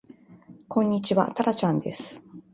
[0.67, 2.23] こんにちはたらちゃんです